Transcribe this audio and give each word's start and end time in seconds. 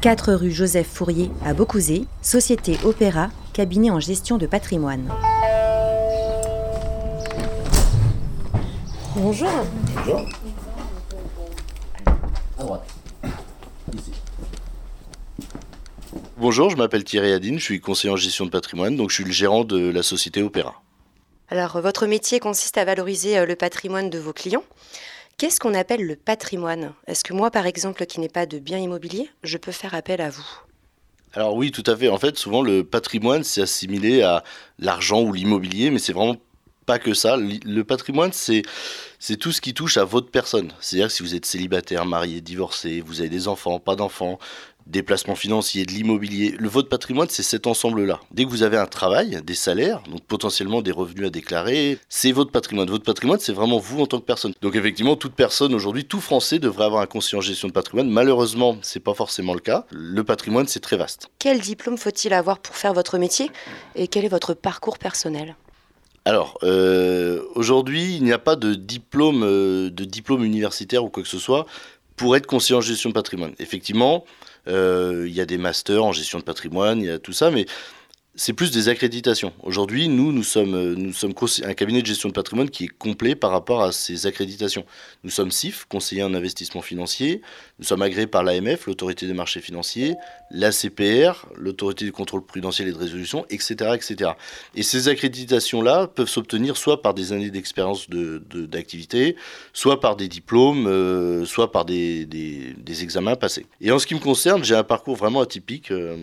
4 0.00 0.32
rue 0.32 0.50
Joseph 0.50 0.86
Fourier 0.86 1.30
à 1.44 1.52
Beaucouzé, 1.52 2.06
société 2.22 2.78
Opéra, 2.84 3.28
cabinet 3.52 3.90
en 3.90 4.00
gestion 4.00 4.38
de 4.38 4.46
patrimoine. 4.46 5.12
Bonjour. 9.14 9.50
Bonjour. 9.94 10.26
À 12.58 12.62
droite. 12.62 12.86
Ici. 13.94 14.12
Bonjour, 16.38 16.70
je 16.70 16.76
m'appelle 16.76 17.04
Thierry 17.04 17.34
Adine, 17.34 17.58
je 17.58 17.64
suis 17.64 17.80
conseiller 17.82 18.14
en 18.14 18.16
gestion 18.16 18.46
de 18.46 18.50
patrimoine, 18.50 18.96
donc 18.96 19.10
je 19.10 19.16
suis 19.16 19.24
le 19.24 19.32
gérant 19.32 19.64
de 19.64 19.90
la 19.90 20.02
société 20.02 20.42
Opéra. 20.42 20.80
Alors, 21.50 21.78
votre 21.82 22.06
métier 22.06 22.40
consiste 22.40 22.78
à 22.78 22.86
valoriser 22.86 23.36
euh, 23.36 23.44
le 23.44 23.56
patrimoine 23.56 24.08
de 24.08 24.18
vos 24.18 24.32
clients. 24.32 24.64
Qu'est-ce 25.40 25.58
qu'on 25.58 25.72
appelle 25.72 26.06
le 26.06 26.16
patrimoine? 26.16 26.92
Est-ce 27.06 27.24
que 27.24 27.32
moi, 27.32 27.50
par 27.50 27.64
exemple, 27.64 28.04
qui 28.04 28.20
n'ai 28.20 28.28
pas 28.28 28.44
de 28.44 28.58
bien 28.58 28.76
immobilier, 28.76 29.30
je 29.42 29.56
peux 29.56 29.72
faire 29.72 29.94
appel 29.94 30.20
à 30.20 30.28
vous? 30.28 30.46
Alors 31.32 31.54
oui, 31.54 31.70
tout 31.70 31.82
à 31.86 31.96
fait. 31.96 32.10
En 32.10 32.18
fait, 32.18 32.36
souvent, 32.36 32.60
le 32.60 32.84
patrimoine, 32.84 33.42
c'est 33.42 33.62
assimilé 33.62 34.20
à 34.20 34.44
l'argent 34.78 35.22
ou 35.22 35.32
l'immobilier, 35.32 35.90
mais 35.90 35.98
c'est 35.98 36.12
vraiment 36.12 36.36
pas 36.84 36.98
que 36.98 37.14
ça. 37.14 37.38
Le 37.38 37.82
patrimoine, 37.84 38.34
c'est 38.34 38.60
c'est 39.18 39.38
tout 39.38 39.50
ce 39.50 39.62
qui 39.62 39.72
touche 39.72 39.96
à 39.96 40.04
votre 40.04 40.30
personne. 40.30 40.72
C'est-à-dire 40.78 41.10
si 41.10 41.22
vous 41.22 41.34
êtes 41.34 41.46
célibataire, 41.46 42.04
marié, 42.04 42.42
divorcé, 42.42 43.00
vous 43.00 43.20
avez 43.20 43.30
des 43.30 43.48
enfants, 43.48 43.78
pas 43.78 43.96
d'enfants, 43.96 44.38
des 44.86 45.02
placements 45.02 45.34
financiers, 45.34 45.84
de 45.84 45.92
l'immobilier. 45.92 46.54
Le 46.58 46.68
votre 46.68 46.88
patrimoine, 46.88 47.28
c'est 47.30 47.42
cet 47.42 47.66
ensemble-là. 47.66 48.20
Dès 48.30 48.44
que 48.44 48.50
vous 48.50 48.62
avez 48.62 48.76
un 48.76 48.86
travail, 48.86 49.40
des 49.44 49.54
salaires, 49.54 50.02
donc 50.10 50.22
potentiellement 50.22 50.82
des 50.82 50.90
revenus 50.90 51.26
à 51.26 51.30
déclarer, 51.30 51.98
c'est 52.08 52.32
votre 52.32 52.50
patrimoine. 52.50 52.88
Votre 52.90 53.04
patrimoine, 53.04 53.38
c'est 53.40 53.52
vraiment 53.52 53.78
vous 53.78 54.00
en 54.00 54.06
tant 54.06 54.18
que 54.18 54.24
personne. 54.24 54.52
Donc 54.62 54.76
effectivement, 54.76 55.16
toute 55.16 55.34
personne 55.34 55.74
aujourd'hui, 55.74 56.04
tout 56.04 56.20
Français 56.20 56.58
devrait 56.58 56.84
avoir 56.84 57.02
un 57.02 57.06
conseiller 57.06 57.38
en 57.38 57.42
gestion 57.42 57.68
de 57.68 57.72
patrimoine. 57.72 58.10
Malheureusement, 58.10 58.76
c'est 58.82 59.00
pas 59.00 59.14
forcément 59.14 59.54
le 59.54 59.60
cas. 59.60 59.86
Le 59.90 60.24
patrimoine, 60.24 60.66
c'est 60.66 60.80
très 60.80 60.96
vaste. 60.96 61.28
Quel 61.38 61.60
diplôme 61.60 61.98
faut-il 61.98 62.32
avoir 62.32 62.58
pour 62.58 62.76
faire 62.76 62.94
votre 62.94 63.18
métier 63.18 63.50
et 63.94 64.08
quel 64.08 64.24
est 64.24 64.28
votre 64.28 64.54
parcours 64.54 64.98
personnel? 64.98 65.56
Alors, 66.24 66.58
euh, 66.62 67.42
aujourd'hui, 67.54 68.16
il 68.16 68.24
n'y 68.24 68.32
a 68.32 68.38
pas 68.38 68.56
de 68.56 68.74
diplôme, 68.74 69.42
euh, 69.42 69.90
de 69.90 70.04
diplôme 70.04 70.44
universitaire 70.44 71.02
ou 71.04 71.08
quoi 71.08 71.22
que 71.22 71.28
ce 71.28 71.38
soit 71.38 71.66
pour 72.16 72.36
être 72.36 72.46
conseiller 72.46 72.76
en 72.76 72.82
gestion 72.82 73.08
de 73.08 73.14
patrimoine. 73.14 73.54
Effectivement, 73.58 74.24
il 74.66 75.32
y 75.32 75.40
a 75.40 75.46
des 75.46 75.58
masters 75.58 76.04
en 76.04 76.12
gestion 76.12 76.38
de 76.38 76.44
patrimoine, 76.44 77.00
il 77.00 77.06
y 77.06 77.10
a 77.10 77.18
tout 77.18 77.32
ça, 77.32 77.50
mais 77.50 77.66
c'est 78.36 78.52
plus 78.52 78.70
des 78.70 78.88
accréditations. 78.88 79.52
Aujourd'hui, 79.62 80.08
nous, 80.08 80.32
nous 80.32 80.44
sommes, 80.44 80.74
euh, 80.74 80.94
nous 80.96 81.12
sommes 81.12 81.34
un 81.64 81.74
cabinet 81.74 82.00
de 82.00 82.06
gestion 82.06 82.28
de 82.28 82.32
patrimoine 82.32 82.70
qui 82.70 82.84
est 82.84 82.88
complet 82.88 83.34
par 83.34 83.50
rapport 83.50 83.82
à 83.82 83.90
ces 83.90 84.26
accréditations. 84.26 84.84
Nous 85.24 85.30
sommes 85.30 85.50
CIF, 85.50 85.84
conseiller 85.88 86.22
en 86.22 86.32
investissement 86.32 86.80
financier. 86.80 87.42
Nous 87.80 87.84
sommes 87.84 88.02
agréés 88.02 88.28
par 88.28 88.44
l'AMF, 88.44 88.86
l'autorité 88.86 89.26
des 89.26 89.32
marchés 89.32 89.60
financiers, 89.60 90.14
l'ACPR, 90.52 91.46
l'autorité 91.56 92.04
du 92.04 92.12
contrôle 92.12 92.44
prudentiel 92.44 92.88
et 92.88 92.92
de 92.92 92.98
résolution, 92.98 93.46
etc. 93.50 93.90
etc. 93.94 94.30
Et 94.76 94.84
ces 94.84 95.08
accréditations-là 95.08 96.06
peuvent 96.06 96.28
s'obtenir 96.28 96.76
soit 96.76 97.02
par 97.02 97.14
des 97.14 97.32
années 97.32 97.50
d'expérience 97.50 98.08
d'activité, 98.08 99.32
de, 99.32 99.36
soit 99.72 100.00
par 100.00 100.14
des 100.14 100.28
diplômes, 100.28 100.86
euh, 100.86 101.44
soit 101.44 101.72
par 101.72 101.84
des, 101.84 102.26
des, 102.26 103.02
examens 103.02 103.34
passés. 103.34 103.66
Et 103.80 103.90
en 103.90 103.98
ce 103.98 104.06
qui 104.06 104.14
me 104.14 104.20
concerne, 104.20 104.62
j'ai 104.62 104.74
un 104.74 104.84
parcours 104.84 105.16
vraiment 105.16 105.40
atypique. 105.40 105.90
Euh, 105.90 106.16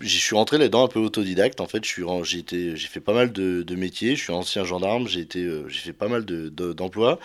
je 0.00 0.18
suis 0.18 0.34
rentré 0.34 0.58
là-dedans 0.58 0.84
un 0.84 0.88
peu 0.88 0.98
autodidacte. 0.98 1.60
En 1.60 1.66
fait, 1.66 1.84
j'ai 1.84 2.76
fait 2.88 3.00
pas 3.00 3.14
mal 3.14 3.32
de, 3.32 3.74
métiers. 3.74 4.16
Je 4.16 4.22
suis 4.22 4.32
ancien 4.32 4.64
gendarme. 4.64 5.08
J'ai 5.08 5.26
euh, 5.36 5.68
fait 5.68 5.92
pas 5.92 6.08
mal 6.08 6.24
d'emplois. 6.24 7.18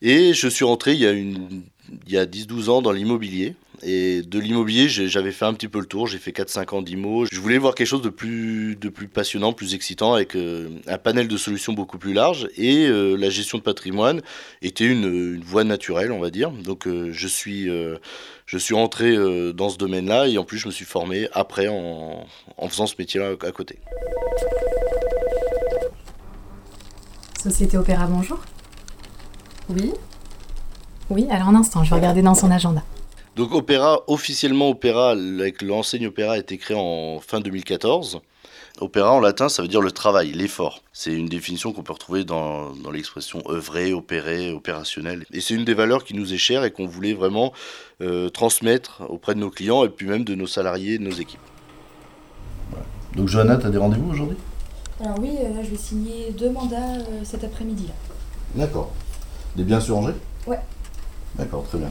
et 0.00 0.34
je 0.34 0.48
suis 0.48 0.64
rentré 0.64 0.92
il 0.92 1.00
y 1.00 1.06
a 1.06 1.12
une, 1.12 1.62
il 2.06 2.12
y 2.12 2.18
a 2.18 2.26
10-12 2.26 2.70
ans 2.70 2.82
dans 2.82 2.92
l'immobilier. 2.92 3.54
Et 3.82 4.22
de 4.22 4.38
l'immobilier, 4.38 4.88
j'avais 4.88 5.32
fait 5.32 5.44
un 5.44 5.54
petit 5.54 5.68
peu 5.68 5.80
le 5.80 5.86
tour. 5.86 6.06
J'ai 6.06 6.18
fait 6.18 6.30
4-5 6.30 6.74
ans 6.74 6.82
d'IMO. 6.82 7.26
Je 7.30 7.40
voulais 7.40 7.58
voir 7.58 7.74
quelque 7.74 7.86
chose 7.86 8.02
de 8.02 8.10
plus, 8.10 8.76
de 8.76 8.88
plus 8.88 9.08
passionnant, 9.08 9.52
plus 9.52 9.74
excitant, 9.74 10.14
avec 10.14 10.36
euh, 10.36 10.68
un 10.86 10.98
panel 10.98 11.28
de 11.28 11.36
solutions 11.36 11.72
beaucoup 11.72 11.98
plus 11.98 12.12
large. 12.12 12.48
Et 12.56 12.86
euh, 12.86 13.16
la 13.16 13.30
gestion 13.30 13.58
de 13.58 13.62
patrimoine 13.62 14.20
était 14.60 14.86
une, 14.86 15.40
voie 15.42 15.64
naturelle, 15.64 16.12
on 16.12 16.20
va 16.20 16.30
dire. 16.30 16.50
Donc 16.50 16.86
je 16.86 17.28
suis 17.28 17.68
je 18.52 18.58
suis 18.58 18.74
euh, 18.74 19.52
dans 19.54 19.70
ce 19.70 19.78
domaine-là 19.78 20.28
et 20.28 20.36
en 20.36 20.44
plus 20.44 20.58
je 20.58 20.66
me 20.66 20.72
suis 20.72 20.84
formé 20.84 21.26
après 21.32 21.68
en, 21.68 22.26
faisant 22.68 22.86
ce 22.86 22.94
métier-là 22.98 23.30
à 23.40 23.50
côté. 23.50 23.78
Société 27.42 27.78
Opéra, 27.78 28.06
bonjour. 28.06 28.38
Oui 29.70 29.92
Oui, 31.08 31.26
alors 31.30 31.48
un 31.48 31.54
instant, 31.54 31.82
je 31.82 31.90
vais 31.90 31.96
regarder 31.96 32.20
dans 32.20 32.34
son 32.34 32.50
agenda. 32.50 32.82
Donc 33.34 33.54
Opéra, 33.54 34.00
officiellement 34.08 34.68
Opéra, 34.68 35.12
avec 35.12 35.62
l'enseigne 35.62 36.06
Opéra 36.06 36.34
a 36.34 36.38
été 36.38 36.58
créé 36.58 36.76
en 36.78 37.18
fin 37.20 37.40
2014. 37.40 38.20
Opéra 38.80 39.12
en 39.12 39.20
latin, 39.20 39.48
ça 39.48 39.62
veut 39.62 39.68
dire 39.68 39.80
le 39.80 39.90
travail, 39.90 40.32
l'effort. 40.32 40.82
C'est 40.92 41.12
une 41.12 41.28
définition 41.28 41.72
qu'on 41.72 41.82
peut 41.82 41.92
retrouver 41.92 42.24
dans, 42.24 42.74
dans 42.74 42.90
l'expression 42.90 43.42
œuvrer, 43.48 43.94
opérer, 43.94 44.50
opérationnel. 44.52 45.24
Et 45.32 45.40
c'est 45.40 45.54
une 45.54 45.64
des 45.64 45.74
valeurs 45.74 46.04
qui 46.04 46.14
nous 46.14 46.34
est 46.34 46.38
chère 46.38 46.64
et 46.64 46.70
qu'on 46.70 46.86
voulait 46.86 47.14
vraiment 47.14 47.52
euh, 48.02 48.28
transmettre 48.28 49.02
auprès 49.08 49.34
de 49.34 49.40
nos 49.40 49.50
clients 49.50 49.84
et 49.84 49.88
puis 49.88 50.06
même 50.06 50.24
de 50.24 50.34
nos 50.34 50.46
salariés, 50.46 50.98
de 50.98 51.04
nos 51.04 51.10
équipes. 51.10 51.40
Donc 53.16 53.28
Johanna, 53.28 53.56
tu 53.56 53.66
as 53.66 53.70
des 53.70 53.78
rendez-vous 53.78 54.10
aujourd'hui? 54.10 54.36
Alors 55.00 55.18
oui, 55.20 55.36
euh, 55.40 55.54
là 55.54 55.62
je 55.62 55.70
vais 55.70 55.76
signer 55.76 56.32
deux 56.32 56.50
mandats 56.50 56.96
euh, 56.96 57.20
cet 57.24 57.44
après-midi. 57.44 57.88
D'accord. 58.54 58.92
Des 59.56 59.64
biens 59.64 59.80
sur 59.80 59.96
Angers? 59.96 60.14
Ouais. 60.46 60.58
D'accord, 61.36 61.64
très 61.64 61.78
bien. 61.78 61.90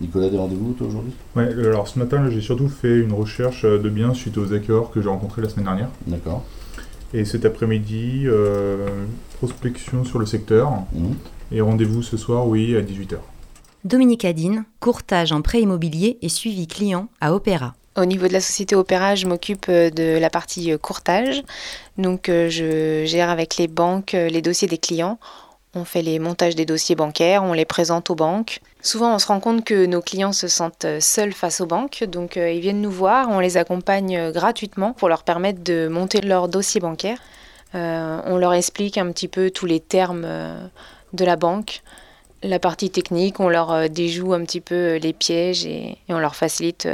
Nicolas, 0.00 0.28
des 0.30 0.38
rendez-vous 0.38 0.72
toi 0.72 0.86
aujourd'hui? 0.88 1.12
Ouais, 1.36 1.52
alors 1.64 1.86
ce 1.86 1.98
matin, 1.98 2.28
j'ai 2.30 2.40
surtout 2.40 2.68
fait 2.68 2.98
une 2.98 3.12
recherche 3.12 3.64
de 3.64 3.88
biens 3.88 4.14
suite 4.14 4.38
aux 4.38 4.52
accords 4.52 4.90
que 4.90 5.00
j'ai 5.00 5.08
rencontrés 5.08 5.42
la 5.42 5.48
semaine 5.48 5.66
dernière. 5.66 5.88
D'accord. 6.06 6.44
Et 7.14 7.24
cet 7.24 7.44
après-midi, 7.44 8.22
euh, 8.24 8.88
prospection 9.38 10.04
sur 10.04 10.18
le 10.18 10.26
secteur. 10.26 10.70
Mmh. 10.92 11.12
Et 11.52 11.60
rendez-vous 11.60 12.02
ce 12.02 12.16
soir, 12.16 12.48
oui, 12.48 12.74
à 12.76 12.80
18h. 12.80 13.16
Dominique 13.84 14.24
Adine, 14.24 14.64
courtage 14.80 15.32
en 15.32 15.42
prêt 15.42 15.60
immobilier 15.60 16.18
et 16.22 16.28
suivi 16.28 16.66
client 16.66 17.08
à 17.20 17.34
Opéra. 17.34 17.74
Au 17.96 18.06
niveau 18.06 18.26
de 18.26 18.32
la 18.32 18.40
société 18.40 18.74
Opéra, 18.74 19.14
je 19.14 19.26
m'occupe 19.26 19.66
euh, 19.68 19.90
de 19.90 20.18
la 20.18 20.30
partie 20.30 20.72
euh, 20.72 20.78
courtage. 20.78 21.42
Donc 21.98 22.28
je 22.28 23.04
gère 23.04 23.28
avec 23.28 23.58
les 23.58 23.68
banques 23.68 24.12
les 24.12 24.40
dossiers 24.40 24.66
des 24.66 24.78
clients 24.78 25.18
on 25.74 25.84
fait 25.84 26.02
les 26.02 26.18
montages 26.18 26.54
des 26.54 26.66
dossiers 26.66 26.94
bancaires, 26.94 27.42
on 27.42 27.52
les 27.52 27.64
présente 27.64 28.10
aux 28.10 28.14
banques. 28.14 28.60
Souvent, 28.82 29.14
on 29.14 29.18
se 29.18 29.26
rend 29.26 29.40
compte 29.40 29.64
que 29.64 29.86
nos 29.86 30.02
clients 30.02 30.32
se 30.32 30.48
sentent 30.48 30.84
euh, 30.84 31.00
seuls 31.00 31.32
face 31.32 31.60
aux 31.60 31.66
banques, 31.66 32.04
donc 32.04 32.36
euh, 32.36 32.50
ils 32.50 32.60
viennent 32.60 32.82
nous 32.82 32.90
voir, 32.90 33.28
on 33.30 33.40
les 33.40 33.56
accompagne 33.56 34.16
euh, 34.16 34.32
gratuitement 34.32 34.92
pour 34.92 35.08
leur 35.08 35.22
permettre 35.22 35.62
de 35.62 35.88
monter 35.88 36.20
leur 36.20 36.48
dossier 36.48 36.80
bancaire. 36.80 37.18
on 37.74 38.36
leur 38.36 38.52
explique 38.52 38.98
un 38.98 39.10
petit 39.12 39.28
peu 39.28 39.50
tous 39.50 39.66
les 39.66 39.80
termes 39.80 40.26
de 41.12 41.24
la 41.24 41.36
banque, 41.36 41.82
la 42.42 42.58
partie 42.58 42.90
technique, 42.90 43.40
on 43.40 43.48
leur 43.48 43.88
déjoue 43.88 44.32
un 44.34 44.44
petit 44.44 44.60
peu 44.60 44.96
les 44.96 45.12
pièges 45.12 45.64
et, 45.66 45.96
on 46.08 46.18
leur 46.18 46.36
facilite 46.36 46.86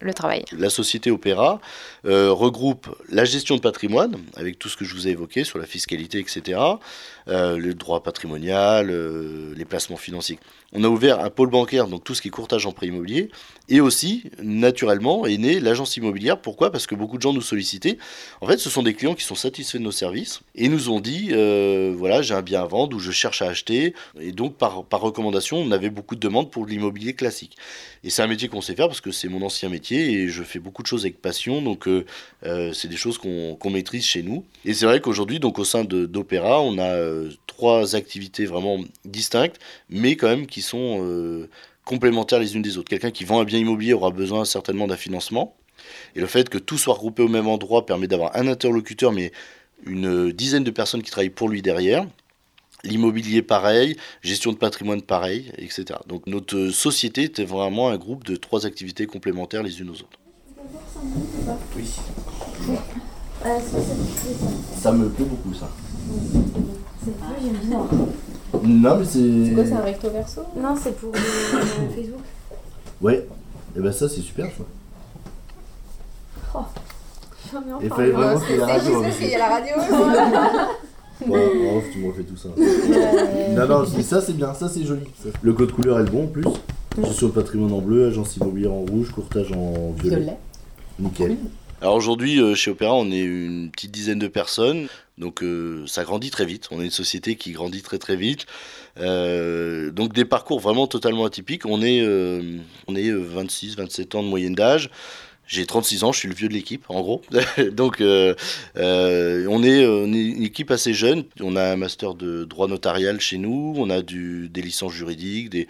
le 0.00 0.14
travail. 0.14 0.44
La 0.52 0.70
société 0.70 1.10
Opéra 1.10 1.60
regroupe 2.04 2.94
la 3.08 3.24
gestion 3.24 3.56
de 3.56 3.60
patrimoine, 3.60 4.16
avec 4.36 4.58
tout 4.58 4.68
ce 4.68 4.76
que 4.76 4.84
je 4.84 4.94
vous 4.94 5.08
ai 5.08 5.12
évoqué 5.12 5.44
sur 5.44 5.58
la 5.58 5.66
fiscalité, 5.66 6.18
etc., 6.18 6.58
euh, 7.28 7.56
le 7.58 7.74
droit 7.74 8.04
patrimonial, 8.04 8.88
euh, 8.88 9.52
les 9.56 9.64
placements 9.64 9.96
financiers. 9.96 10.38
On 10.72 10.84
a 10.84 10.88
ouvert 10.88 11.18
un 11.18 11.30
pôle 11.30 11.50
bancaire, 11.50 11.88
donc 11.88 12.04
tout 12.04 12.14
ce 12.14 12.22
qui 12.22 12.28
est 12.28 12.30
courtage 12.30 12.66
en 12.66 12.72
prêt 12.72 12.86
immobilier, 12.86 13.30
et 13.68 13.80
aussi, 13.80 14.30
naturellement, 14.40 15.26
est 15.26 15.36
née 15.36 15.58
l'agence 15.58 15.96
immobilière. 15.96 16.40
Pourquoi? 16.40 16.70
Parce 16.70 16.86
que 16.86 16.94
beaucoup 16.94 17.16
de 17.16 17.22
gens 17.22 17.32
nous 17.32 17.42
sollicitaient. 17.42 17.98
En 18.40 18.46
fait, 18.46 18.58
ce 18.58 18.70
sont 18.70 18.84
des 18.84 18.94
clients 18.94 19.16
qui 19.16 19.24
sont 19.24 19.34
satisfaits 19.34 19.78
de 19.78 19.82
nos 19.82 19.90
services 19.90 20.42
et 20.54 20.68
nous 20.68 20.88
ont 20.88 21.00
dit, 21.00 21.30
euh, 21.32 21.92
voilà, 21.98 22.22
j'ai 22.22 22.34
un 22.34 22.42
bien 22.42 22.62
à 22.62 22.66
vendre 22.66 22.96
ou 22.96 23.00
je 23.00 23.10
cherche 23.10 23.42
à 23.42 23.48
acheter. 23.48 23.94
Et 24.20 24.30
donc, 24.30 24.54
par 24.54 24.95
recommandation, 24.96 25.58
on 25.58 25.70
avait 25.70 25.90
beaucoup 25.90 26.14
de 26.14 26.20
demandes 26.20 26.50
pour 26.50 26.66
l'immobilier 26.66 27.14
classique. 27.14 27.56
Et 28.04 28.10
c'est 28.10 28.22
un 28.22 28.26
métier 28.26 28.48
qu'on 28.48 28.60
sait 28.60 28.74
faire 28.74 28.88
parce 28.88 29.00
que 29.00 29.10
c'est 29.10 29.28
mon 29.28 29.42
ancien 29.42 29.68
métier 29.68 30.12
et 30.12 30.28
je 30.28 30.42
fais 30.42 30.58
beaucoup 30.58 30.82
de 30.82 30.86
choses 30.86 31.04
avec 31.04 31.20
passion. 31.20 31.62
Donc, 31.62 31.88
c'est 32.42 32.88
des 32.88 32.96
choses 32.96 33.18
qu'on 33.18 33.70
maîtrise 33.70 34.04
chez 34.04 34.22
nous. 34.22 34.44
Et 34.64 34.74
c'est 34.74 34.86
vrai 34.86 35.00
qu'aujourd'hui, 35.00 35.40
donc 35.40 35.58
au 35.58 35.64
sein 35.64 35.84
d'Opéra, 35.84 36.60
on 36.60 36.78
a 36.78 36.96
euh, 37.16 37.30
trois 37.46 37.96
activités 37.96 38.46
vraiment 38.46 38.78
distinctes, 39.04 39.58
mais 39.88 40.16
quand 40.16 40.28
même 40.28 40.46
qui 40.46 40.62
sont 40.62 41.02
euh, 41.02 41.48
complémentaires 41.84 42.38
les 42.38 42.54
unes 42.54 42.62
des 42.62 42.78
autres. 42.78 42.88
Quelqu'un 42.88 43.10
qui 43.10 43.24
vend 43.24 43.40
un 43.40 43.44
bien 43.44 43.58
immobilier 43.58 43.92
aura 43.92 44.10
besoin 44.10 44.44
certainement 44.44 44.86
d'un 44.86 44.96
financement. 44.96 45.56
Et 46.14 46.20
le 46.20 46.26
fait 46.26 46.48
que 46.48 46.58
tout 46.58 46.78
soit 46.78 46.94
regroupé 46.94 47.22
au 47.22 47.28
même 47.28 47.46
endroit 47.46 47.86
permet 47.86 48.06
d'avoir 48.06 48.36
un 48.36 48.46
interlocuteur, 48.46 49.12
mais 49.12 49.32
une 49.84 50.32
dizaine 50.32 50.64
de 50.64 50.70
personnes 50.70 51.02
qui 51.02 51.10
travaillent 51.10 51.30
pour 51.30 51.48
lui 51.48 51.62
derrière. 51.62 52.06
L'immobilier 52.84 53.42
pareil, 53.42 53.96
gestion 54.22 54.52
de 54.52 54.58
patrimoine 54.58 55.02
pareil, 55.02 55.50
etc. 55.58 55.98
Donc 56.06 56.26
notre 56.26 56.68
société 56.68 57.24
était 57.24 57.44
vraiment 57.44 57.88
un 57.88 57.96
groupe 57.96 58.24
de 58.24 58.36
trois 58.36 58.66
activités 58.66 59.06
complémentaires 59.06 59.62
les 59.62 59.80
unes 59.80 59.90
aux 59.90 59.94
autres. 59.94 60.18
Oui. 61.76 61.90
Ça 64.76 64.92
me 64.92 65.08
plaît 65.08 65.24
beaucoup 65.24 65.54
ça. 65.54 65.68
Non, 68.62 68.96
mais 68.98 69.04
c'est. 69.04 69.44
C'est 69.46 69.54
quoi, 69.54 69.64
c'est 69.64 69.72
un 69.72 69.80
recto 69.80 70.10
verso? 70.10 70.42
Non, 70.56 70.74
c'est 70.80 70.96
pour 70.96 71.14
euh, 71.14 71.18
Facebook. 71.94 72.20
Ouais, 73.00 73.16
et 73.16 73.28
eh 73.76 73.80
ben 73.80 73.92
ça, 73.92 74.08
c'est 74.08 74.22
super, 74.22 74.46
ça. 74.46 74.64
Il 77.82 77.88
fallait 77.90 78.10
vraiment 78.10 78.40
qu'il 78.40 78.50
y 78.50 78.54
ait 78.54 78.58
la 78.58 78.66
radio. 78.66 79.04
C'est 79.10 79.24
il 79.24 79.30
y 79.30 79.34
a 79.34 79.38
la 79.38 79.48
radio. 79.48 79.74
En 81.34 81.76
off, 81.76 81.84
tu 81.92 81.98
me 81.98 82.08
refais 82.08 82.22
tout 82.22 82.36
ça. 82.36 82.48
non, 82.56 83.66
non, 83.66 83.84
je 83.84 83.96
dis 83.96 84.02
ça 84.02 84.20
c'est 84.20 84.36
bien, 84.36 84.54
ça 84.54 84.68
c'est 84.68 84.84
joli. 84.84 85.02
Le 85.42 85.52
code 85.52 85.72
couleur 85.72 85.98
est 85.98 86.04
le 86.04 86.10
bon 86.10 86.24
en 86.24 86.28
plus. 86.28 86.44
Gestion 87.02 87.28
de 87.28 87.32
patrimoine 87.32 87.72
en 87.72 87.80
bleu, 87.80 88.06
agence 88.08 88.36
immobilière 88.36 88.72
en 88.72 88.80
rouge, 88.80 89.10
courtage 89.10 89.52
en 89.52 89.92
violet. 89.92 90.16
Violet. 90.16 90.36
Nickel. 90.98 91.36
Alors 91.82 91.94
aujourd'hui, 91.94 92.40
euh, 92.40 92.54
chez 92.54 92.70
Opéra, 92.70 92.94
on 92.94 93.10
est 93.10 93.20
une 93.20 93.70
petite 93.70 93.90
dizaine 93.90 94.18
de 94.18 94.28
personnes, 94.28 94.88
donc 95.18 95.42
euh, 95.42 95.84
ça 95.86 96.04
grandit 96.04 96.30
très 96.30 96.46
vite. 96.46 96.68
On 96.70 96.80
est 96.80 96.84
une 96.84 96.90
société 96.90 97.36
qui 97.36 97.52
grandit 97.52 97.82
très 97.82 97.98
très 97.98 98.16
vite. 98.16 98.46
Euh, 98.98 99.90
donc 99.90 100.14
des 100.14 100.24
parcours 100.24 100.60
vraiment 100.60 100.86
totalement 100.86 101.24
atypiques. 101.26 101.66
On 101.66 101.82
est, 101.82 102.00
euh, 102.00 102.58
on 102.86 102.96
est 102.96 103.10
26-27 103.10 104.16
ans 104.16 104.22
de 104.22 104.28
moyenne 104.28 104.54
d'âge. 104.54 104.90
J'ai 105.46 105.64
36 105.64 106.02
ans, 106.02 106.12
je 106.12 106.18
suis 106.18 106.28
le 106.28 106.34
vieux 106.34 106.48
de 106.48 106.54
l'équipe, 106.54 106.84
en 106.88 107.00
gros. 107.00 107.22
donc 107.72 108.00
euh, 108.00 108.34
euh, 108.76 109.46
on, 109.48 109.62
est, 109.62 109.84
une 109.84 110.42
équipe 110.42 110.72
assez 110.72 110.92
jeune. 110.92 111.24
On 111.40 111.54
a 111.54 111.62
un 111.72 111.76
master 111.76 112.14
de 112.14 112.44
droit 112.44 112.66
notarial 112.66 113.20
chez 113.20 113.38
nous, 113.38 113.74
on 113.76 113.88
a 113.88 114.02
des 114.02 114.62
licences 114.62 114.92
juridiques, 114.92 115.50
des, 115.50 115.68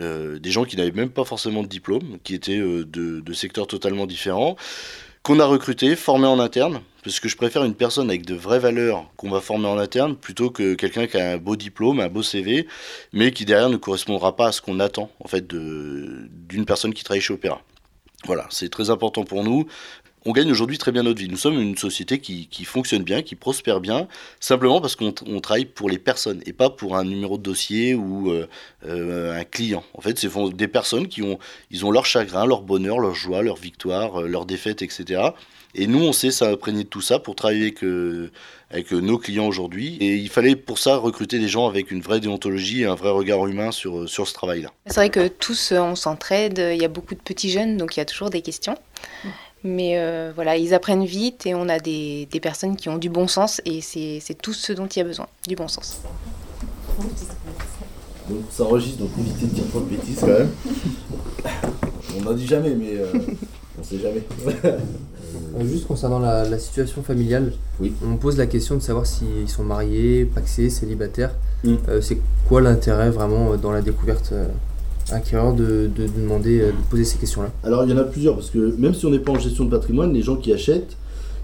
euh, 0.00 0.38
des 0.38 0.50
gens 0.50 0.64
qui 0.64 0.76
n'avaient 0.76 0.92
même 0.92 1.10
pas 1.10 1.24
forcément 1.24 1.62
de 1.62 1.68
diplôme, 1.68 2.18
qui 2.24 2.34
étaient 2.34 2.58
de, 2.58 3.32
secteurs 3.34 3.66
totalement 3.66 4.06
différents, 4.06 4.56
qu'on 5.22 5.40
a 5.40 5.44
recrutés, 5.44 5.94
formés 5.94 6.26
en 6.26 6.38
interne, 6.38 6.80
parce 7.04 7.20
que 7.20 7.28
je 7.28 7.36
préfère 7.36 7.64
une 7.64 7.74
personne 7.74 8.08
avec 8.08 8.24
de 8.24 8.34
vraies 8.34 8.58
valeurs 8.58 9.10
qu'on 9.16 9.28
va 9.28 9.42
former 9.42 9.66
en 9.66 9.76
interne, 9.76 10.16
plutôt 10.16 10.48
que 10.48 10.72
quelqu'un 10.72 11.06
qui 11.06 11.18
a 11.18 11.32
un 11.32 11.36
beau 11.36 11.56
diplôme, 11.56 12.00
un 12.00 12.08
beau 12.08 12.22
CV, 12.22 12.66
mais 13.12 13.30
qui 13.30 13.44
derrière 13.44 13.68
ne 13.68 13.76
correspondra 13.76 14.34
pas 14.36 14.48
à 14.48 14.52
ce 14.52 14.62
qu'on 14.62 14.80
attend 14.80 15.10
en 15.20 15.28
fait 15.28 15.46
d'une 15.46 16.64
personne 16.66 16.94
qui 16.94 17.04
travaille 17.04 17.20
chez 17.20 17.34
Opéra. 17.34 17.62
Voilà, 18.26 18.46
c'est 18.50 18.68
très 18.68 18.90
important 18.90 19.24
pour 19.24 19.44
nous. 19.44 19.66
On 20.28 20.32
gagne 20.32 20.50
aujourd'hui 20.50 20.76
très 20.76 20.92
bien 20.92 21.04
notre 21.04 21.18
vie. 21.18 21.28
Nous 21.30 21.38
sommes 21.38 21.58
une 21.58 21.78
société 21.78 22.18
qui, 22.18 22.48
qui 22.48 22.66
fonctionne 22.66 23.02
bien, 23.02 23.22
qui 23.22 23.34
prospère 23.34 23.80
bien, 23.80 24.08
simplement 24.40 24.78
parce 24.78 24.94
qu'on 24.94 25.14
on 25.26 25.40
travaille 25.40 25.64
pour 25.64 25.88
les 25.88 25.96
personnes 25.96 26.42
et 26.44 26.52
pas 26.52 26.68
pour 26.68 26.98
un 26.98 27.04
numéro 27.04 27.38
de 27.38 27.42
dossier 27.42 27.94
ou 27.94 28.30
euh, 28.30 28.46
euh, 28.86 29.40
un 29.40 29.44
client. 29.44 29.82
En 29.94 30.02
fait, 30.02 30.18
c'est 30.18 30.28
des 30.52 30.68
personnes 30.68 31.08
qui 31.08 31.22
ont, 31.22 31.38
ils 31.70 31.86
ont 31.86 31.90
leur 31.90 32.04
chagrin, 32.04 32.44
leur 32.44 32.60
bonheur, 32.60 32.98
leur 32.98 33.14
joie, 33.14 33.40
leur 33.40 33.56
victoire, 33.56 34.20
euh, 34.20 34.28
leur 34.28 34.44
défaite, 34.44 34.82
etc. 34.82 35.30
Et 35.74 35.86
nous, 35.86 36.04
on 36.04 36.12
sait 36.12 36.30
s'imprégner 36.30 36.84
de 36.84 36.88
tout 36.88 37.00
ça 37.00 37.18
pour 37.18 37.34
travailler 37.34 37.62
avec, 37.62 37.82
euh, 37.82 38.30
avec 38.70 38.92
nos 38.92 39.16
clients 39.16 39.46
aujourd'hui. 39.46 39.96
Et 40.00 40.16
il 40.16 40.28
fallait 40.28 40.56
pour 40.56 40.78
ça 40.78 40.98
recruter 40.98 41.38
des 41.38 41.48
gens 41.48 41.68
avec 41.68 41.90
une 41.90 42.02
vraie 42.02 42.20
déontologie 42.20 42.82
et 42.82 42.86
un 42.86 42.96
vrai 42.96 43.10
regard 43.10 43.46
humain 43.46 43.72
sur, 43.72 44.06
sur 44.06 44.28
ce 44.28 44.34
travail-là. 44.34 44.72
C'est 44.88 44.96
vrai 44.96 45.08
que 45.08 45.28
tous, 45.28 45.72
on 45.72 45.94
s'entraide. 45.94 46.58
Il 46.74 46.82
y 46.82 46.84
a 46.84 46.88
beaucoup 46.88 47.14
de 47.14 47.20
petits 47.20 47.50
jeunes, 47.50 47.78
donc 47.78 47.96
il 47.96 48.00
y 48.00 48.02
a 48.02 48.06
toujours 48.06 48.28
des 48.28 48.42
questions. 48.42 48.76
Mais 49.64 49.98
euh, 49.98 50.30
voilà, 50.34 50.56
ils 50.56 50.72
apprennent 50.74 51.04
vite 51.04 51.46
et 51.46 51.54
on 51.54 51.68
a 51.68 51.78
des, 51.78 52.28
des 52.30 52.40
personnes 52.40 52.76
qui 52.76 52.88
ont 52.88 52.98
du 52.98 53.08
bon 53.08 53.26
sens 53.26 53.60
et 53.64 53.80
c'est 53.80 54.20
c'est 54.20 54.34
tout 54.40 54.52
ce 54.52 54.72
dont 54.72 54.86
il 54.86 54.98
y 54.98 55.02
a 55.02 55.04
besoin, 55.04 55.26
du 55.48 55.56
bon 55.56 55.66
sens. 55.68 56.00
Donc 58.28 58.40
ça 58.50 58.64
enregistre, 58.64 58.98
donc 58.98 59.10
évitez 59.18 59.46
de 59.46 59.54
dire 59.54 59.64
trop 59.70 59.80
de 59.80 59.86
bêtises 59.86 60.18
quand 60.20 60.26
même. 60.26 60.50
On 62.18 62.22
n'en 62.22 62.32
dit 62.34 62.46
jamais, 62.46 62.74
mais 62.74 62.96
euh, 62.96 63.06
on 63.80 63.82
sait 63.82 63.98
jamais. 63.98 64.22
Euh, 64.64 64.78
Juste 65.64 65.86
concernant 65.86 66.18
la, 66.18 66.48
la 66.48 66.58
situation 66.58 67.02
familiale, 67.02 67.52
Oui. 67.80 67.92
on 68.04 68.08
me 68.10 68.16
pose 68.16 68.36
la 68.38 68.46
question 68.46 68.76
de 68.76 68.80
savoir 68.80 69.06
s'ils 69.06 69.48
sont 69.48 69.62
mariés, 69.64 70.24
paxés, 70.24 70.70
célibataires. 70.70 71.32
Mm. 71.64 71.74
Euh, 71.88 72.00
c'est 72.00 72.18
quoi 72.48 72.60
l'intérêt 72.60 73.10
vraiment 73.10 73.56
dans 73.56 73.72
la 73.72 73.82
découverte 73.82 74.30
euh, 74.32 74.46
acquéreur 75.10 75.54
de, 75.54 75.88
de 75.94 76.06
demander, 76.06 76.60
euh, 76.60 76.66
de 76.68 76.90
poser 76.90 77.04
ces 77.04 77.18
questions-là 77.18 77.50
Alors 77.64 77.84
il 77.84 77.90
y 77.90 77.92
en 77.92 77.98
a 77.98 78.04
plusieurs, 78.04 78.34
parce 78.34 78.50
que 78.50 78.74
même 78.76 78.94
si 78.94 79.06
on 79.06 79.10
n'est 79.10 79.18
pas 79.18 79.32
en 79.32 79.38
gestion 79.38 79.64
de 79.64 79.70
patrimoine, 79.70 80.12
les 80.12 80.22
gens 80.22 80.36
qui 80.36 80.52
achètent, 80.52 80.96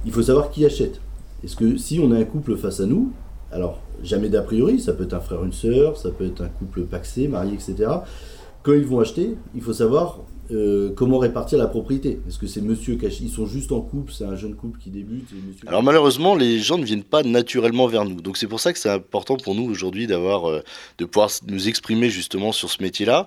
il 0.05 0.13
faut 0.13 0.23
savoir 0.23 0.51
qui 0.51 0.65
achète. 0.65 1.01
Est-ce 1.45 1.57
que 1.57 1.77
si 1.77 2.01
on 2.01 2.11
a 2.13 2.19
un 2.19 2.25
couple 2.25 2.57
face 2.57 2.81
à 2.81 2.87
nous, 2.87 3.13
alors 3.53 3.81
jamais 4.03 4.29
d'a 4.29 4.43
priori, 4.43 4.81
ça 4.81 4.93
peut 4.93 5.05
être 5.05 5.15
un 5.15 5.21
frère, 5.21 5.45
une 5.45 5.53
sœur, 5.53 5.97
ça 5.97 6.11
peut 6.11 6.27
être 6.27 6.43
un 6.43 6.49
couple 6.49 6.83
paxé, 6.83 7.29
marié, 7.29 7.55
etc. 7.55 7.91
Quand 8.63 8.73
ils 8.73 8.87
vont 8.87 9.01
acheter, 9.01 9.37
il 9.55 9.63
faut 9.63 9.73
savoir 9.73 10.21
euh, 10.51 10.93
comment 10.95 11.19
répartir 11.19 11.59
la 11.59 11.67
propriété. 11.67 12.21
Est-ce 12.29 12.39
que 12.39 12.47
c'est 12.47 12.61
monsieur 12.61 12.99
achète 12.99 13.21
Ils 13.21 13.31
sont 13.31 13.47
juste 13.47 13.73
en 13.73 13.81
couple, 13.81 14.13
c'est 14.13 14.25
un 14.25 14.37
jeune 14.37 14.55
couple 14.55 14.79
qui 14.79 14.91
débute. 14.91 15.29
Alors 15.67 15.83
malheureusement, 15.83 16.35
les 16.35 16.59
gens 16.59 16.79
ne 16.79 16.85
viennent 16.85 17.03
pas 17.03 17.23
naturellement 17.23 17.87
vers 17.87 18.05
nous. 18.05 18.21
Donc 18.21 18.37
c'est 18.37 18.47
pour 18.47 18.61
ça 18.61 18.73
que 18.73 18.79
c'est 18.79 18.91
important 18.91 19.37
pour 19.37 19.55
nous 19.55 19.65
aujourd'hui 19.65 20.07
d'avoir, 20.07 20.51
euh, 20.51 20.63
de 20.99 21.05
pouvoir 21.05 21.31
nous 21.47 21.69
exprimer 21.69 22.11
justement 22.11 22.53
sur 22.53 22.71
ce 22.71 22.83
métier-là. 22.83 23.27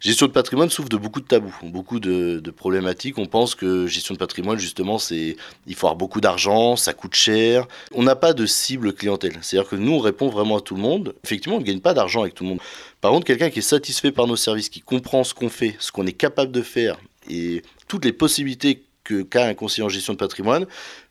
Gestion 0.00 0.26
de 0.26 0.32
patrimoine 0.32 0.70
souffre 0.70 0.88
de 0.88 0.96
beaucoup 0.96 1.20
de 1.20 1.26
tabous, 1.26 1.56
beaucoup 1.64 2.00
de, 2.00 2.38
de 2.38 2.50
problématiques. 2.50 3.18
On 3.18 3.26
pense 3.26 3.54
que 3.54 3.86
gestion 3.86 4.14
de 4.14 4.18
patrimoine, 4.18 4.58
justement, 4.58 4.98
c'est 4.98 5.36
il 5.66 5.74
faut 5.74 5.86
avoir 5.86 5.96
beaucoup 5.96 6.20
d'argent, 6.20 6.76
ça 6.76 6.92
coûte 6.92 7.14
cher. 7.14 7.66
On 7.94 8.02
n'a 8.02 8.14
pas 8.14 8.32
de 8.32 8.46
cible 8.46 8.92
clientèle. 8.92 9.38
C'est-à-dire 9.40 9.68
que 9.68 9.76
nous, 9.76 9.92
on 9.92 9.98
répond 9.98 10.28
vraiment 10.28 10.58
à 10.58 10.60
tout 10.60 10.74
le 10.74 10.82
monde. 10.82 11.14
Effectivement, 11.24 11.56
on 11.56 11.60
ne 11.60 11.64
gagne 11.64 11.80
pas 11.80 11.94
d'argent 11.94 12.20
avec 12.22 12.34
tout 12.34 12.44
le 12.44 12.50
monde. 12.50 12.60
Par 13.00 13.12
contre, 13.12 13.26
quelqu'un 13.26 13.48
qui 13.48 13.60
est 13.60 13.62
satisfait 13.62 14.10
par 14.10 14.26
nos 14.26 14.34
services, 14.36 14.68
qui 14.68 14.80
comprend 14.80 15.22
ce 15.22 15.32
qu'on 15.32 15.48
fait, 15.48 15.76
ce 15.78 15.92
qu'on 15.92 16.06
est 16.06 16.12
capable 16.12 16.50
de 16.50 16.57
faire 16.62 16.98
et 17.28 17.62
toutes 17.86 18.04
les 18.04 18.12
possibilités 18.12 18.84
que 19.04 19.22
qu'a 19.22 19.46
un 19.46 19.54
conseiller 19.54 19.84
en 19.84 19.88
gestion 19.88 20.12
de 20.12 20.18
patrimoine, 20.18 20.66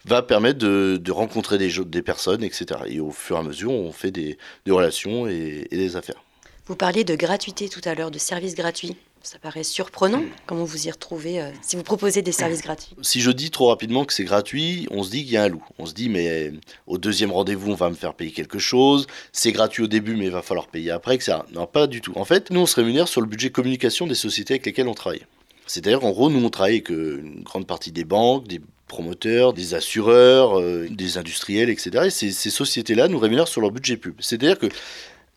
va 0.06 0.22
permettre 0.22 0.60
de, 0.60 1.00
de 1.02 1.12
rencontrer 1.12 1.58
des, 1.58 2.02
personnes, 2.04 2.44
etc. 2.44 2.82
Et 2.88 3.00
au 3.00 3.12
fur 3.12 3.38
et 3.38 3.40
à 3.40 3.44
mesure, 3.44 3.72
on 3.72 3.92
fait 3.92 4.12
des, 4.12 4.38
des 4.66 4.72
relations 4.72 5.28
et, 5.28 5.68
et 5.72 5.78
des 5.78 5.96
affaires. 5.96 6.24
Vous 6.68 6.76
parliez 6.76 7.04
de 7.04 7.16
gratuité 7.16 7.70
tout 7.70 7.82
à 7.86 7.96
l'heure, 7.96 8.12
de 8.12 8.20
services 8.20 8.54
gratuits. 8.54 8.96
Ça 9.24 9.40
paraît 9.40 9.64
surprenant. 9.64 10.22
Comment 10.46 10.64
vous 10.64 10.88
y 10.88 10.92
retrouvez 10.92 11.42
euh, 11.42 11.50
si 11.62 11.76
vous 11.76 11.84
proposez 11.84 12.22
des 12.22 12.32
services 12.32 12.62
gratuits? 12.62 12.96
Si 13.02 13.20
je 13.20 13.32
dis 13.32 13.52
trop 13.52 13.68
rapidement 13.68 14.06
que 14.06 14.14
c'est 14.14 14.24
gratuit, 14.24 14.88
on 14.92 15.04
se 15.04 15.10
dit 15.10 15.24
qu'il 15.24 15.34
y 15.34 15.38
a 15.38 15.44
un 15.44 15.50
loup. 15.50 15.64
On 15.80 15.86
se 15.86 15.94
dit, 15.94 16.08
mais 16.08 16.30
euh, 16.30 16.52
au 16.86 16.98
deuxième 16.98 17.32
rendez-vous, 17.32 17.72
on 17.72 17.76
va 17.76 17.90
me 17.90 17.96
faire 17.96 18.14
payer 18.14 18.32
quelque 18.32 18.60
chose. 18.60 19.08
C'est 19.34 19.52
gratuit 19.52 19.84
au 19.84 19.88
début, 19.88 20.16
mais 20.16 20.26
il 20.26 20.32
va 20.32 20.42
falloir 20.42 20.68
payer 20.68 20.92
après, 20.92 21.16
etc. 21.16 21.40
Non, 21.52 21.66
pas 21.66 21.88
du 21.88 22.00
tout. 22.00 22.14
En 22.16 22.26
fait, 22.26 22.52
nous, 22.52 22.62
on 22.62 22.66
se 22.66 22.76
rémunère 22.76 23.08
sur 23.08 23.22
le 23.22 23.28
budget 23.28 23.50
communication 23.50 24.08
des 24.08 24.16
sociétés 24.16 24.54
avec 24.54 24.66
lesquelles 24.66 24.88
on 24.88 24.94
travaille. 24.94 25.26
C'est-à-dire 25.68 26.00
qu'en 26.00 26.12
gros, 26.12 26.30
nous, 26.30 26.44
on 26.44 26.50
travaille 26.50 26.76
avec 26.76 26.92
euh, 26.92 27.22
une 27.22 27.44
grande 27.44 27.68
partie 27.68 27.92
des 27.92 28.06
banques, 28.06 28.48
des 28.48 28.62
promoteurs, 28.88 29.54
des 29.54 29.74
assureurs, 29.74 30.60
euh, 30.60 30.88
des 30.90 31.18
industriels, 31.18 31.70
etc. 31.70 32.06
Et 32.06 32.10
ces, 32.10 32.32
sociétés-là 32.32 33.10
nous 33.10 33.20
rémunèrent 33.20 33.48
sur 33.48 33.62
leur 33.62 33.72
budget 33.72 33.98
pub. 33.98 34.16
C'est-à-dire 34.20 34.58
que 34.58 34.68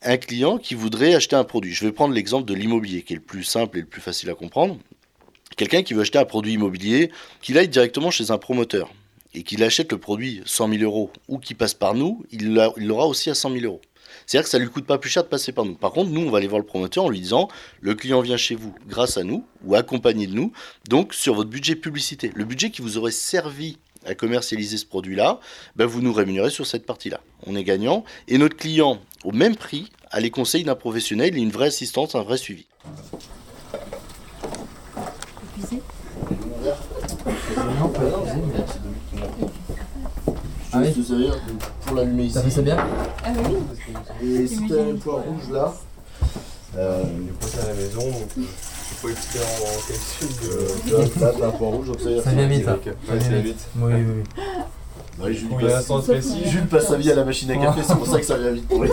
un 0.02 0.16
client 0.16 0.56
qui 0.56 0.74
voudrait 0.74 1.14
acheter 1.14 1.36
un 1.36 1.44
produit, 1.44 1.74
je 1.74 1.84
vais 1.84 1.92
prendre 1.92 2.14
l'exemple 2.14 2.46
de 2.46 2.54
l'immobilier, 2.54 3.02
qui 3.02 3.12
est 3.12 3.16
le 3.16 3.22
plus 3.22 3.44
simple 3.44 3.76
et 3.76 3.80
le 3.82 3.86
plus 3.86 4.00
facile 4.00 4.30
à 4.30 4.34
comprendre. 4.34 4.78
Quelqu'un 5.56 5.82
qui 5.82 5.92
veut 5.92 6.00
acheter 6.00 6.18
un 6.18 6.24
produit 6.24 6.54
immobilier, 6.54 7.10
qu'il 7.42 7.58
aille 7.58 7.68
directement 7.68 8.10
chez 8.10 8.30
un 8.30 8.38
promoteur 8.38 8.94
et 9.34 9.42
qu'il 9.42 9.62
achète 9.62 9.92
le 9.92 9.98
produit 9.98 10.40
100 10.46 10.70
000 10.70 10.82
euros 10.84 11.10
ou 11.28 11.38
qu'il 11.38 11.56
passe 11.56 11.74
par 11.74 11.94
nous, 11.94 12.24
il 12.30 12.54
l'aura 12.54 13.06
aussi 13.06 13.28
à 13.30 13.34
100 13.34 13.52
000 13.52 13.64
euros. 13.64 13.80
C'est-à-dire 14.26 14.44
que 14.44 14.50
ça 14.50 14.58
ne 14.58 14.64
lui 14.64 14.70
coûte 14.70 14.86
pas 14.86 14.98
plus 14.98 15.10
cher 15.10 15.24
de 15.24 15.28
passer 15.28 15.52
par 15.52 15.64
nous. 15.64 15.74
Par 15.74 15.92
contre, 15.92 16.10
nous, 16.10 16.22
on 16.22 16.30
va 16.30 16.38
aller 16.38 16.48
voir 16.48 16.60
le 16.60 16.66
promoteur 16.66 17.04
en 17.04 17.08
lui 17.08 17.20
disant 17.20 17.48
le 17.80 17.94
client 17.94 18.20
vient 18.20 18.36
chez 18.36 18.54
vous 18.54 18.74
grâce 18.86 19.16
à 19.16 19.24
nous 19.24 19.44
ou 19.64 19.74
accompagné 19.74 20.26
de 20.26 20.34
nous, 20.34 20.52
donc 20.88 21.14
sur 21.14 21.34
votre 21.34 21.50
budget 21.50 21.76
publicité. 21.76 22.30
Le 22.34 22.44
budget 22.44 22.70
qui 22.70 22.82
vous 22.82 22.98
aurait 22.98 23.10
servi 23.10 23.78
à 24.06 24.14
commercialiser 24.14 24.76
ce 24.76 24.86
produit-là, 24.86 25.40
ben 25.76 25.86
vous 25.86 26.00
nous 26.00 26.12
rémunérez 26.12 26.50
sur 26.50 26.66
cette 26.66 26.86
partie-là. 26.86 27.20
On 27.46 27.54
est 27.54 27.64
gagnant. 27.64 28.04
Et 28.28 28.38
notre 28.38 28.56
client, 28.56 29.00
au 29.24 29.32
même 29.32 29.56
prix, 29.56 29.90
a 30.10 30.20
les 30.20 30.30
conseils 30.30 30.64
d'un 30.64 30.74
professionnel 30.74 31.36
et 31.36 31.40
une 31.40 31.50
vraie 31.50 31.66
assistance, 31.66 32.14
un 32.14 32.22
vrai 32.22 32.36
suivi. 32.36 32.66
Se 40.94 41.02
servir 41.02 41.38
pour 41.86 41.96
l'allumer 41.96 42.24
ici. 42.24 42.34
Ça 42.34 42.42
fait 42.42 42.50
ça 42.50 42.62
bien 42.62 42.76
Ah 43.24 43.30
bah 43.30 43.40
oui. 43.48 44.28
Et 44.42 44.46
si 44.46 44.66
t'as 44.68 44.74
un 44.82 44.96
point 44.96 45.14
rouge 45.20 45.50
là, 45.52 45.74
euh, 46.76 47.02
à 47.62 47.66
la 47.66 47.74
maison, 47.74 48.00
donc 48.02 48.28
euh, 48.38 48.42
suis 48.42 48.96
pas 49.02 49.08
expert 49.10 49.42
en 49.62 49.88
calcul. 49.88 50.50
euh, 50.50 50.68
tu 50.84 50.90
vois, 51.18 51.28
là 51.28 51.32
t'as 51.38 51.46
un 51.46 51.50
point 51.50 51.68
rouge, 51.68 51.86
donc 51.88 52.00
ça 52.00 52.22
Ça 52.22 52.30
vient 52.30 52.46
vite, 52.48 52.64
ça. 52.64 52.72
Ouais, 52.74 52.80
Ça 52.84 53.12
ça 53.12 53.16
vient 53.16 53.30
va 53.30 53.36
vite. 53.42 53.46
vite. 53.56 53.66
Oui, 53.76 53.92
oui, 53.94 54.04
oui. 54.16 54.42
Ouais, 55.24 55.34
Jules, 55.34 55.48
Oui, 55.52 55.62
passe, 55.64 55.72
l'instant 55.72 56.00
précis. 56.00 56.42
Jules 56.46 56.66
passe 56.66 56.88
sa 56.88 56.96
vie 56.96 57.10
à 57.10 57.14
la 57.14 57.24
machine 57.24 57.50
à 57.50 57.56
café, 57.56 57.80
c'est 57.86 57.94
pour 57.96 58.06
ça 58.06 58.18
que 58.18 58.24
ça 58.26 58.38
vient 58.38 58.52
vite 58.52 58.66
pour 58.68 58.82
lui. 58.84 58.90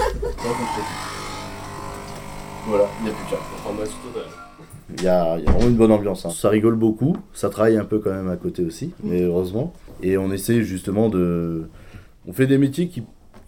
voilà, 2.68 2.86
il 3.00 3.06
n'y 3.06 3.12
a 3.12 3.14
plus 3.14 3.26
qu'à. 3.30 4.47
Il 4.98 5.04
y 5.04 5.08
a, 5.08 5.38
il 5.38 5.44
y 5.44 5.48
a 5.48 5.52
vraiment 5.52 5.68
une 5.70 5.76
bonne 5.76 5.92
ambiance. 5.92 6.26
hein. 6.26 6.30
Ça 6.30 6.50
rigole 6.50 6.76
beaucoup, 6.76 7.18
ça 7.34 7.50
travaille 7.50 7.78
un 7.78 7.84
peu 7.84 8.00
quand 8.00 8.12
même 8.14 8.30
à 8.30 8.38
côté 8.38 8.64
aussi, 8.64 8.94
mais 9.04 9.22
heureusement. 9.22 9.74
Et 10.02 10.18
on 10.18 10.32
essaie 10.32 10.62
justement 10.64 11.10
de. 11.10 11.68
On 12.28 12.34
fait 12.34 12.48
des 12.48 12.58
métiers 12.58 12.88
qui, 12.88 13.04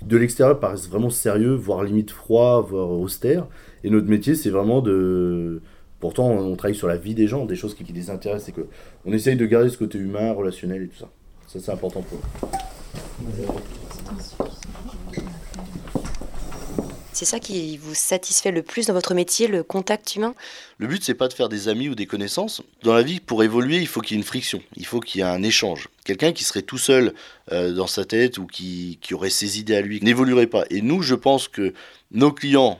de 0.06 0.18
l'extérieur, 0.18 0.60
paraissent 0.60 0.90
vraiment 0.90 1.10
sérieux, 1.10 1.54
voire 1.54 1.84
limite 1.84 2.12
froid, 2.12 2.62
voire 2.70 2.92
austère. 2.92 3.48
Et 3.84 3.90
notre 3.90 4.08
métier, 4.08 4.36
c'est 4.36 4.50
vraiment 4.50 4.82
de. 4.82 5.62
Pourtant, 6.02 6.30
on 6.30 6.56
travaille 6.56 6.76
sur 6.76 6.88
la 6.88 6.98
vie 6.98 7.16
des 7.16 7.28
gens, 7.28 7.46
des 7.46 7.56
choses 7.56 7.74
qui, 7.74 7.84
qui 7.84 7.94
les 7.94 8.10
intéressent. 8.10 8.46
C'est 8.46 8.52
que 8.52 8.68
on 9.06 9.14
essaye 9.14 9.36
de 9.36 9.46
garder 9.46 9.70
ce 9.70 9.78
côté 9.78 9.98
humain, 9.98 10.34
relationnel 10.34 10.84
et 10.84 10.88
tout 10.88 10.98
ça. 10.98 11.10
Ça, 11.48 11.60
c'est 11.60 11.72
important 11.72 12.02
pour 12.02 12.20
nous. 13.24 14.39
C'est 17.20 17.26
ça 17.26 17.42
qui 17.42 17.76
vous 17.76 17.96
satisfait 17.96 18.50
le 18.50 18.64
plus 18.64 18.86
dans 18.86 18.94
votre 18.94 19.14
métier, 19.14 19.50
le 19.50 19.62
contact 19.62 20.16
humain? 20.16 20.36
Le 20.78 20.88
but, 20.88 21.04
c'est 21.04 21.16
pas 21.16 21.28
de 21.28 21.34
faire 21.34 21.50
des 21.50 21.68
amis 21.68 21.90
ou 21.90 21.94
des 21.94 22.06
connaissances. 22.06 22.62
Dans 22.84 22.94
la 22.94 23.04
vie, 23.04 23.20
pour 23.20 23.44
évoluer, 23.44 23.80
il 23.80 23.88
faut 23.88 24.00
qu'il 24.00 24.16
y 24.16 24.18
ait 24.18 24.22
une 24.22 24.26
friction, 24.26 24.62
il 24.78 24.86
faut 24.86 25.02
qu'il 25.02 25.20
y 25.20 25.22
ait 25.22 25.28
un 25.28 25.44
échange. 25.44 25.90
Quelqu'un 26.06 26.32
qui 26.32 26.46
serait 26.46 26.62
tout 26.62 26.78
seul 26.78 27.14
euh, 27.52 27.74
dans 27.74 27.88
sa 27.88 28.06
tête 28.06 28.38
ou 28.38 28.48
qui, 28.48 29.00
qui 29.02 29.14
aurait 29.14 29.32
ses 29.32 29.60
idées 29.60 29.76
à 29.76 29.82
lui 29.82 30.00
n'évoluerait 30.02 30.48
pas. 30.48 30.64
Et 30.70 30.82
nous, 30.82 31.02
je 31.02 31.14
pense 31.14 31.50
que 31.50 31.74
nos 32.12 32.32
clients 32.32 32.80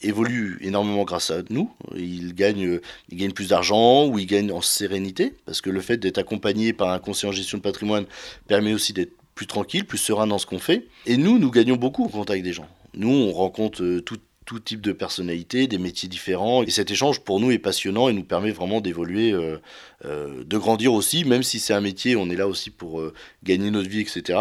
évoluent 0.00 0.56
énormément 0.62 1.04
grâce 1.04 1.30
à 1.30 1.42
nous. 1.50 1.70
Ils 1.94 2.34
gagnent, 2.34 2.80
ils 3.10 3.18
gagnent 3.18 3.32
plus 3.32 3.50
d'argent 3.50 4.06
ou 4.06 4.18
ils 4.18 4.24
gagnent 4.24 4.52
en 4.52 4.62
sérénité 4.62 5.34
parce 5.44 5.60
que 5.60 5.68
le 5.68 5.82
fait 5.82 5.98
d'être 5.98 6.16
accompagné 6.16 6.72
par 6.72 6.88
un 6.88 6.98
conseiller 6.98 7.28
en 7.28 7.32
gestion 7.32 7.58
de 7.58 7.62
patrimoine 7.62 8.06
permet 8.48 8.72
aussi 8.72 8.94
d'être 8.94 9.12
plus 9.34 9.46
tranquille, 9.46 9.84
plus 9.84 9.98
serein 9.98 10.26
dans 10.26 10.38
ce 10.38 10.46
qu'on 10.46 10.58
fait. 10.58 10.86
Et 11.04 11.18
nous, 11.18 11.38
nous 11.38 11.50
gagnons 11.50 11.76
beaucoup 11.76 12.06
au 12.06 12.08
contact 12.08 12.42
des 12.42 12.54
gens. 12.54 12.66
Nous, 12.94 13.10
on 13.10 13.32
rencontre 13.32 13.82
euh, 13.82 14.00
tout, 14.00 14.18
tout 14.44 14.58
type 14.58 14.80
de 14.80 14.92
personnalités, 14.92 15.66
des 15.66 15.78
métiers 15.78 16.08
différents. 16.08 16.62
Et 16.62 16.70
cet 16.70 16.90
échange, 16.90 17.20
pour 17.20 17.40
nous, 17.40 17.50
est 17.50 17.58
passionnant 17.58 18.08
et 18.08 18.12
nous 18.12 18.24
permet 18.24 18.50
vraiment 18.50 18.80
d'évoluer, 18.80 19.32
euh, 19.32 19.58
euh, 20.04 20.44
de 20.44 20.58
grandir 20.58 20.92
aussi, 20.92 21.24
même 21.24 21.42
si 21.42 21.60
c'est 21.60 21.74
un 21.74 21.80
métier, 21.80 22.16
on 22.16 22.28
est 22.30 22.36
là 22.36 22.48
aussi 22.48 22.70
pour 22.70 23.00
euh, 23.00 23.12
gagner 23.44 23.70
notre 23.70 23.88
vie, 23.88 24.00
etc. 24.00 24.38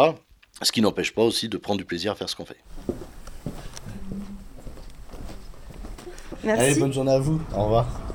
Ce 0.61 0.71
qui 0.71 0.81
n'empêche 0.81 1.13
pas 1.13 1.23
aussi 1.23 1.49
de 1.49 1.57
prendre 1.57 1.77
du 1.77 1.85
plaisir 1.85 2.11
à 2.11 2.15
faire 2.15 2.29
ce 2.29 2.35
qu'on 2.35 2.45
fait. 2.45 2.57
Merci. 6.43 6.63
Allez, 6.63 6.79
bonne 6.79 6.93
journée 6.93 7.11
à 7.11 7.19
vous. 7.19 7.39
Au 7.55 7.63
revoir. 7.63 8.10